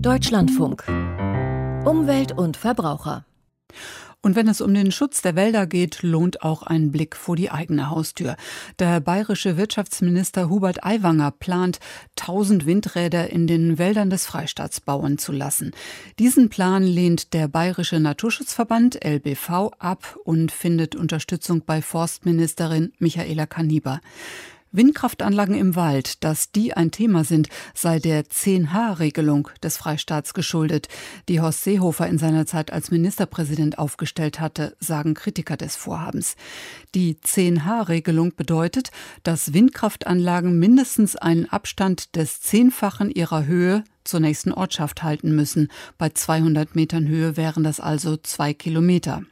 Deutschlandfunk. 0.00 0.84
Umwelt 1.84 2.32
und 2.32 2.56
Verbraucher. 2.56 3.24
Und 4.22 4.36
wenn 4.36 4.48
es 4.48 4.62
um 4.62 4.72
den 4.72 4.90
Schutz 4.90 5.20
der 5.20 5.36
Wälder 5.36 5.66
geht, 5.66 6.02
lohnt 6.02 6.42
auch 6.42 6.62
ein 6.62 6.90
Blick 6.90 7.14
vor 7.14 7.36
die 7.36 7.50
eigene 7.50 7.90
Haustür. 7.90 8.36
Der 8.78 9.00
bayerische 9.00 9.58
Wirtschaftsminister 9.58 10.48
Hubert 10.48 10.82
Aiwanger 10.82 11.30
plant, 11.30 11.78
1000 12.18 12.64
Windräder 12.64 13.28
in 13.30 13.46
den 13.46 13.76
Wäldern 13.76 14.08
des 14.08 14.24
Freistaats 14.24 14.80
bauen 14.80 15.18
zu 15.18 15.30
lassen. 15.32 15.72
Diesen 16.18 16.48
Plan 16.48 16.82
lehnt 16.82 17.34
der 17.34 17.48
bayerische 17.48 18.00
Naturschutzverband 18.00 19.04
LBV 19.04 19.72
ab 19.78 20.16
und 20.24 20.50
findet 20.50 20.96
Unterstützung 20.96 21.62
bei 21.66 21.82
Forstministerin 21.82 22.92
Michaela 22.98 23.44
Kaniber. 23.44 24.00
Windkraftanlagen 24.74 25.54
im 25.54 25.76
Wald, 25.76 26.24
dass 26.24 26.50
die 26.50 26.76
ein 26.76 26.90
Thema 26.90 27.22
sind, 27.22 27.48
sei 27.74 28.00
der 28.00 28.24
10H-Regelung 28.24 29.48
des 29.62 29.76
Freistaats 29.76 30.34
geschuldet, 30.34 30.88
die 31.28 31.40
Horst 31.40 31.62
Seehofer 31.62 32.08
in 32.08 32.18
seiner 32.18 32.44
Zeit 32.44 32.72
als 32.72 32.90
Ministerpräsident 32.90 33.78
aufgestellt 33.78 34.40
hatte, 34.40 34.76
sagen 34.80 35.14
Kritiker 35.14 35.56
des 35.56 35.76
Vorhabens. 35.76 36.34
Die 36.94 37.14
10H-Regelung 37.14 38.34
bedeutet, 38.34 38.90
dass 39.22 39.54
Windkraftanlagen 39.54 40.58
mindestens 40.58 41.14
einen 41.14 41.48
Abstand 41.48 42.16
des 42.16 42.40
Zehnfachen 42.40 43.12
ihrer 43.12 43.46
Höhe 43.46 43.84
zur 44.02 44.18
nächsten 44.18 44.52
Ortschaft 44.52 45.04
halten 45.04 45.36
müssen. 45.36 45.68
Bei 45.98 46.08
200 46.08 46.74
Metern 46.74 47.06
Höhe 47.06 47.36
wären 47.36 47.62
das 47.62 47.78
also 47.78 48.16
zwei 48.16 48.52
Kilometer. 48.54 49.22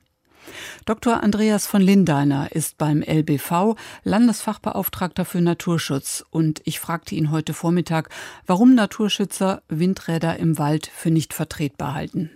Dr. 0.84 1.23
Andreas 1.23 1.66
von 1.66 1.80
Lindeiner 1.80 2.52
ist 2.52 2.78
beim 2.78 3.02
LBV 3.02 3.77
Landesfachbeauftragter 4.05 5.24
für 5.24 5.41
Naturschutz 5.41 6.24
und 6.30 6.60
ich 6.64 6.80
fragte 6.80 7.14
ihn 7.14 7.30
heute 7.30 7.55
Vormittag, 7.55 8.09
warum 8.47 8.74
Naturschützer 8.74 9.62
Windräder 9.69 10.38
im 10.38 10.59
Wald 10.59 10.86
für 10.86 11.10
nicht 11.10 11.34
vertretbar 11.34 11.95
halten. 11.95 12.30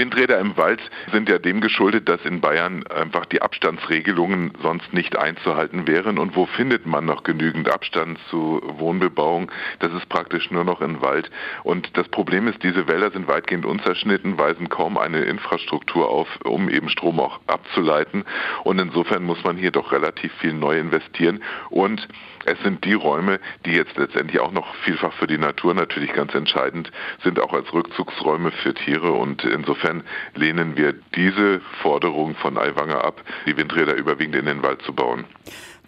Windräder 0.00 0.38
im 0.38 0.56
Wald 0.56 0.80
sind 1.12 1.28
ja 1.28 1.38
dem 1.38 1.60
geschuldet, 1.60 2.08
dass 2.08 2.24
in 2.24 2.40
Bayern 2.40 2.86
einfach 2.86 3.26
die 3.26 3.42
Abstandsregelungen 3.42 4.52
sonst 4.62 4.92
nicht 4.94 5.18
einzuhalten 5.18 5.88
wären. 5.88 6.16
Und 6.20 6.36
wo 6.36 6.46
findet 6.46 6.86
man 6.86 7.06
noch 7.06 7.24
genügend 7.24 7.68
Abstand 7.68 8.16
zu 8.30 8.62
Wohnbebauung? 8.64 9.50
Das 9.80 9.92
ist 9.92 10.08
praktisch 10.08 10.52
nur 10.52 10.62
noch 10.62 10.80
im 10.80 11.02
Wald. 11.02 11.28
Und 11.64 11.98
das 11.98 12.08
Problem 12.08 12.46
ist, 12.46 12.62
diese 12.62 12.86
Wälder 12.86 13.10
sind 13.10 13.26
weitgehend 13.26 13.66
unzerschnitten, 13.66 14.38
weisen 14.38 14.68
kaum 14.68 14.96
eine 14.96 15.22
Infrastruktur 15.22 16.08
auf, 16.08 16.28
um 16.44 16.68
eben 16.70 16.88
Strom 16.88 17.18
auch 17.18 17.40
abzuleiten. 17.48 18.24
Und 18.62 18.80
insofern 18.80 19.24
muss 19.24 19.42
man 19.42 19.56
hier 19.56 19.72
doch 19.72 19.90
relativ 19.90 20.32
viel 20.34 20.54
neu 20.54 20.78
investieren. 20.78 21.42
Und 21.68 22.06
es 22.46 22.58
sind 22.62 22.84
die 22.84 22.94
Räume, 22.94 23.40
die 23.66 23.72
jetzt 23.72 23.98
letztendlich 23.98 24.40
auch 24.40 24.52
noch 24.52 24.72
vielfach 24.76 25.12
für 25.14 25.26
die 25.26 25.36
Natur 25.36 25.74
natürlich 25.74 26.12
ganz 26.12 26.32
entscheidend 26.34 26.92
sind, 27.24 27.40
auch 27.40 27.52
als 27.52 27.70
Rückzugsräume 27.72 28.52
für 28.52 28.72
Tiere. 28.72 29.10
Und 29.12 29.44
insofern 29.44 29.79
Insofern 29.80 30.02
lehnen 30.34 30.76
wir 30.76 30.94
diese 31.14 31.60
Forderung 31.82 32.34
von 32.34 32.58
Aiwanger 32.58 33.02
ab, 33.02 33.22
die 33.46 33.56
Windräder 33.56 33.94
überwiegend 33.94 34.36
in 34.36 34.46
den 34.46 34.62
Wald 34.62 34.82
zu 34.82 34.92
bauen. 34.92 35.24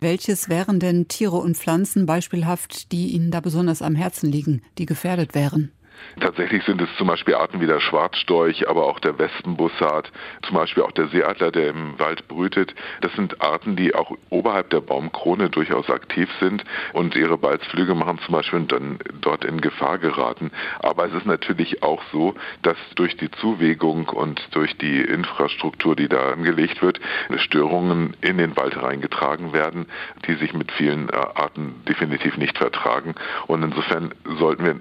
Welches 0.00 0.48
wären 0.48 0.80
denn 0.80 1.08
Tiere 1.08 1.36
und 1.36 1.56
Pflanzen 1.56 2.06
beispielhaft, 2.06 2.90
die 2.92 3.08
Ihnen 3.08 3.30
da 3.30 3.40
besonders 3.40 3.82
am 3.82 3.94
Herzen 3.94 4.30
liegen, 4.30 4.62
die 4.78 4.86
gefährdet 4.86 5.34
wären? 5.34 5.72
Tatsächlich 6.20 6.62
sind 6.64 6.80
es 6.80 6.88
zum 6.96 7.06
Beispiel 7.06 7.34
Arten 7.34 7.60
wie 7.60 7.66
der 7.66 7.80
Schwarzstorch, 7.80 8.68
aber 8.68 8.86
auch 8.86 9.00
der 9.00 9.18
Wespenbussard, 9.18 10.12
zum 10.42 10.56
Beispiel 10.56 10.82
auch 10.82 10.92
der 10.92 11.08
Seeadler, 11.08 11.50
der 11.50 11.70
im 11.70 11.98
Wald 11.98 12.28
brütet. 12.28 12.74
Das 13.00 13.12
sind 13.14 13.40
Arten, 13.40 13.76
die 13.76 13.94
auch 13.94 14.12
oberhalb 14.30 14.70
der 14.70 14.80
Baumkrone 14.80 15.50
durchaus 15.50 15.88
aktiv 15.90 16.28
sind 16.40 16.64
und 16.92 17.14
ihre 17.16 17.38
Balzflüge 17.38 17.94
machen 17.94 18.18
zum 18.24 18.34
Beispiel 18.34 18.60
dann 18.62 18.98
dort 19.20 19.44
in 19.44 19.60
Gefahr 19.60 19.98
geraten. 19.98 20.50
Aber 20.80 21.06
es 21.06 21.14
ist 21.14 21.26
natürlich 21.26 21.82
auch 21.82 22.02
so, 22.12 22.34
dass 22.62 22.76
durch 22.94 23.16
die 23.16 23.30
Zuwegung 23.30 24.08
und 24.08 24.40
durch 24.52 24.76
die 24.78 25.00
Infrastruktur, 25.00 25.96
die 25.96 26.08
da 26.08 26.32
angelegt 26.32 26.82
wird, 26.82 27.00
Störungen 27.36 28.16
in 28.20 28.38
den 28.38 28.56
Wald 28.56 28.80
reingetragen 28.80 29.52
werden, 29.52 29.86
die 30.26 30.34
sich 30.34 30.52
mit 30.52 30.70
vielen 30.72 31.08
äh, 31.08 31.12
Arten 31.12 31.82
definitiv 31.88 32.36
nicht 32.36 32.58
vertragen. 32.58 33.14
Und 33.46 33.62
insofern 33.62 34.12
sollten 34.38 34.64
wir 34.64 34.76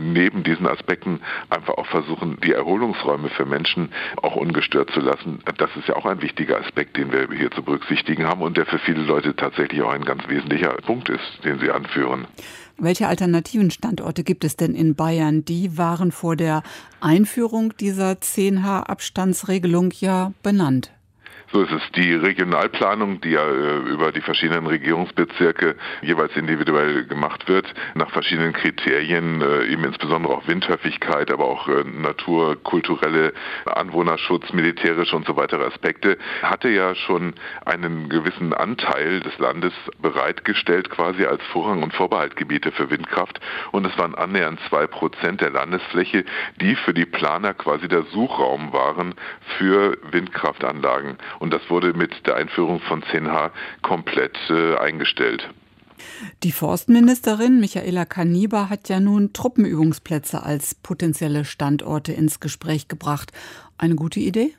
neben 0.00 0.42
diesen 0.42 0.66
Aspekten 0.66 1.20
einfach 1.50 1.74
auch 1.74 1.86
versuchen, 1.86 2.38
die 2.44 2.52
Erholungsräume 2.52 3.28
für 3.30 3.44
Menschen 3.44 3.90
auch 4.22 4.36
ungestört 4.36 4.90
zu 4.90 5.00
lassen. 5.00 5.40
Das 5.58 5.70
ist 5.76 5.88
ja 5.88 5.96
auch 5.96 6.06
ein 6.06 6.22
wichtiger 6.22 6.60
Aspekt, 6.60 6.96
den 6.96 7.12
wir 7.12 7.28
hier 7.36 7.50
zu 7.50 7.62
berücksichtigen 7.62 8.26
haben 8.26 8.42
und 8.42 8.56
der 8.56 8.66
für 8.66 8.78
viele 8.78 9.02
Leute 9.02 9.34
tatsächlich 9.36 9.82
auch 9.82 9.90
ein 9.90 10.04
ganz 10.04 10.26
wesentlicher 10.28 10.74
Punkt 10.84 11.08
ist, 11.08 11.44
den 11.44 11.58
Sie 11.58 11.70
anführen. 11.70 12.26
Welche 12.78 13.08
alternativen 13.08 13.70
Standorte 13.70 14.22
gibt 14.22 14.44
es 14.44 14.56
denn 14.56 14.74
in 14.74 14.94
Bayern? 14.94 15.44
Die 15.44 15.78
waren 15.78 16.12
vor 16.12 16.36
der 16.36 16.62
Einführung 17.00 17.74
dieser 17.78 18.12
10H-Abstandsregelung 18.12 19.92
ja 19.98 20.32
benannt. 20.42 20.90
So 21.56 21.62
ist 21.62 21.72
es. 21.72 21.90
Die 21.92 22.12
Regionalplanung, 22.12 23.22
die 23.22 23.30
ja 23.30 23.48
äh, 23.48 23.78
über 23.78 24.12
die 24.12 24.20
verschiedenen 24.20 24.66
Regierungsbezirke 24.66 25.76
jeweils 26.02 26.36
individuell 26.36 27.06
gemacht 27.06 27.48
wird, 27.48 27.72
nach 27.94 28.10
verschiedenen 28.10 28.52
Kriterien, 28.52 29.40
äh, 29.40 29.64
eben 29.64 29.84
insbesondere 29.84 30.34
auch 30.34 30.46
Windhöfigkeit, 30.46 31.30
aber 31.30 31.46
auch 31.46 31.66
äh, 31.66 31.82
Natur, 31.84 32.62
kulturelle 32.62 33.32
Anwohnerschutz, 33.64 34.52
militärische 34.52 35.16
und 35.16 35.24
so 35.24 35.38
weitere 35.38 35.64
Aspekte, 35.64 36.18
hatte 36.42 36.68
ja 36.68 36.94
schon 36.94 37.32
einen 37.64 38.10
gewissen 38.10 38.52
Anteil 38.52 39.20
des 39.20 39.38
Landes 39.38 39.72
bereitgestellt, 40.02 40.90
quasi 40.90 41.24
als 41.24 41.42
Vorrang- 41.54 41.82
und 41.82 41.94
Vorbehaltgebiete 41.94 42.70
für 42.70 42.90
Windkraft. 42.90 43.40
Und 43.72 43.86
es 43.86 43.96
waren 43.96 44.14
annähernd 44.14 44.60
zwei 44.68 44.86
Prozent 44.86 45.40
der 45.40 45.52
Landesfläche, 45.52 46.26
die 46.60 46.76
für 46.76 46.92
die 46.92 47.06
Planer 47.06 47.54
quasi 47.54 47.88
der 47.88 48.02
Suchraum 48.12 48.74
waren 48.74 49.14
für 49.56 49.96
Windkraftanlagen. 50.10 51.16
Und 51.45 51.45
das 51.50 51.62
wurde 51.68 51.94
mit 51.94 52.26
der 52.26 52.36
Einführung 52.36 52.80
von 52.80 53.02
10H 53.02 53.50
komplett 53.82 54.36
äh, 54.50 54.76
eingestellt. 54.76 55.48
Die 56.42 56.52
Forstministerin 56.52 57.60
Michaela 57.60 58.04
Kaniber 58.04 58.68
hat 58.68 58.88
ja 58.88 59.00
nun 59.00 59.32
Truppenübungsplätze 59.32 60.42
als 60.42 60.74
potenzielle 60.74 61.44
Standorte 61.44 62.12
ins 62.12 62.40
Gespräch 62.40 62.88
gebracht. 62.88 63.32
Eine 63.78 63.94
gute 63.94 64.20
Idee? 64.20 64.54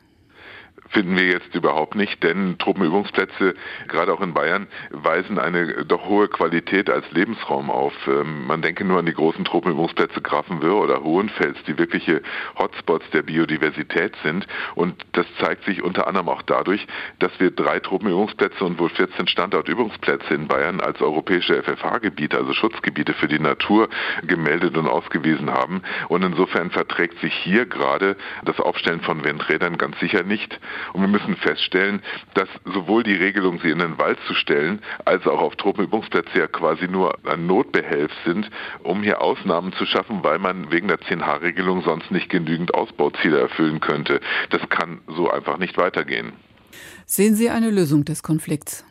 Finden 0.89 1.15
wir 1.17 1.25
jetzt 1.25 1.53
überhaupt 1.55 1.95
nicht, 1.95 2.23
denn 2.23 2.57
Truppenübungsplätze, 2.57 3.55
gerade 3.87 4.13
auch 4.13 4.21
in 4.21 4.33
Bayern, 4.33 4.67
weisen 4.91 5.39
eine 5.39 5.85
doch 5.85 6.05
hohe 6.05 6.27
Qualität 6.27 6.89
als 6.89 7.09
Lebensraum 7.11 7.69
auf. 7.69 7.93
Ähm, 8.07 8.47
man 8.47 8.61
denke 8.61 8.85
nur 8.85 8.99
an 8.99 9.05
die 9.05 9.13
großen 9.13 9.45
Truppenübungsplätze 9.45 10.21
Grafenwöhr 10.21 10.81
oder 10.81 11.03
Hohenfels, 11.03 11.57
die 11.67 11.77
wirkliche 11.77 12.21
Hotspots 12.57 13.09
der 13.11 13.23
Biodiversität 13.23 14.15
sind. 14.23 14.47
Und 14.75 15.05
das 15.13 15.25
zeigt 15.39 15.65
sich 15.65 15.83
unter 15.83 16.07
anderem 16.07 16.29
auch 16.29 16.41
dadurch, 16.41 16.85
dass 17.19 17.31
wir 17.39 17.51
drei 17.51 17.79
Truppenübungsplätze 17.79 18.63
und 18.63 18.79
wohl 18.79 18.89
14 18.89 19.27
Standortübungsplätze 19.27 20.33
in 20.33 20.47
Bayern 20.47 20.79
als 20.79 21.01
europäische 21.01 21.61
FFH-Gebiete, 21.61 22.37
also 22.37 22.53
Schutzgebiete 22.53 23.13
für 23.13 23.27
die 23.27 23.39
Natur, 23.39 23.89
gemeldet 24.23 24.77
und 24.77 24.87
ausgewiesen 24.87 25.51
haben. 25.51 25.81
Und 26.07 26.23
insofern 26.23 26.71
verträgt 26.71 27.19
sich 27.19 27.33
hier 27.33 27.65
gerade 27.65 28.15
das 28.43 28.59
Aufstellen 28.59 29.01
von 29.01 29.23
Windrädern 29.23 29.77
ganz 29.77 29.99
sicher 29.99 30.23
nicht. 30.23 30.59
Und 30.93 31.01
wir 31.01 31.07
müssen 31.07 31.35
feststellen, 31.35 32.01
dass 32.33 32.49
sowohl 32.65 33.03
die 33.03 33.13
Regelung, 33.13 33.59
sie 33.59 33.69
in 33.69 33.79
den 33.79 33.97
Wald 33.97 34.17
zu 34.27 34.33
stellen, 34.33 34.81
als 35.05 35.25
auch 35.27 35.39
auf 35.39 35.55
Truppenübungsplätze 35.55 36.39
ja 36.39 36.47
quasi 36.47 36.87
nur 36.87 37.17
ein 37.25 37.45
Notbehelf 37.45 38.11
sind, 38.25 38.49
um 38.83 39.03
hier 39.03 39.21
Ausnahmen 39.21 39.73
zu 39.73 39.85
schaffen, 39.85 40.23
weil 40.23 40.39
man 40.39 40.71
wegen 40.71 40.87
der 40.87 40.99
10H-Regelung 40.99 41.83
sonst 41.83 42.11
nicht 42.11 42.29
genügend 42.29 42.73
Ausbauziele 42.73 43.39
erfüllen 43.39 43.79
könnte. 43.79 44.19
Das 44.49 44.67
kann 44.69 45.01
so 45.07 45.29
einfach 45.29 45.57
nicht 45.57 45.77
weitergehen. 45.77 46.33
Sehen 47.05 47.35
Sie 47.35 47.49
eine 47.49 47.69
Lösung 47.69 48.05
des 48.05 48.23
Konflikts? 48.23 48.86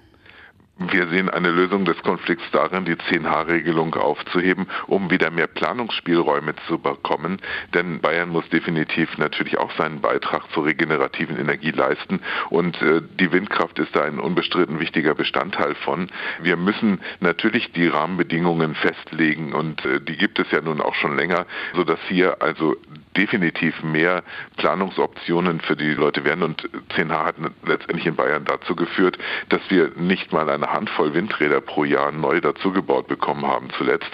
Wir 0.79 1.09
sehen 1.09 1.31
eine 1.31 1.51
Lösung 1.51 1.87
des 1.87 1.97
Konflikts 2.03 2.45
darin, 2.53 2.85
die 2.85 2.97
10H-Regelung 2.97 3.95
aufzuheben, 3.95 4.67
um 4.87 5.11
wieder 5.11 5.31
mehr 5.31 5.47
Planungsspielräume 5.47 6.55
zu 6.69 6.79
bekommen. 6.79 7.39
Denn 7.73 8.01
Bayern 8.01 8.29
muss 8.29 8.47
definitiv 8.51 9.17
natürlich 9.17 9.57
auch 9.57 9.71
seinen 9.79 10.03
Beitrag 10.03 10.51
zur 10.53 10.67
regenerativen 10.67 11.39
Energie 11.39 11.71
leisten. 11.71 12.21
Und 12.51 12.81
äh, 12.83 13.01
die 13.19 13.33
Windkraft 13.33 13.79
ist 13.79 13.97
da 13.97 14.03
ein 14.03 14.19
unbestritten 14.19 14.79
wichtiger 14.79 15.15
Bestandteil 15.15 15.75
von. 15.77 16.11
Wir 16.43 16.59
müssen 16.59 17.01
natürlich 17.21 17.73
die 17.73 17.89
Rahmenbedingungen 17.89 18.75
festlegen 18.75 19.55
und 19.55 19.83
äh, 19.87 20.03
die 20.03 20.19
gibt 20.19 20.39
es 20.39 20.51
ja 20.51 20.61
nun 20.61 20.83
auch 20.83 20.95
schon 20.95 21.17
länger, 21.17 21.47
sodass 21.75 22.01
hier 22.07 22.43
also 22.43 22.77
definitiv 23.17 23.83
mehr 23.83 24.23
Planungsoptionen 24.57 25.61
für 25.61 25.77
die 25.77 25.95
Leute 25.95 26.25
werden. 26.25 26.43
Und 26.43 26.69
10H 26.97 27.25
hat 27.25 27.37
letztendlich 27.65 28.07
in 28.07 28.17
Bayern 28.17 28.45
dazu 28.45 28.77
geführt, 28.77 29.19
dass 29.49 29.61
wir 29.69 29.93
nicht 29.97 30.33
mal 30.33 30.49
eine 30.51 30.73
Handvoll 30.73 31.15
Windräder 31.15 31.61
pro 31.61 31.85
Jahr 31.85 32.13
neu 32.13 32.41
dazugebaut 32.41 33.09
bekommen 33.09 33.47
haben 33.47 33.71
zuletzt. 33.79 34.11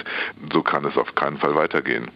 So 0.52 0.62
kann 0.62 0.84
es 0.84 0.96
auf 0.96 1.14
keinen 1.14 1.38
Fall 1.38 1.54
weitergehen. 1.54 2.10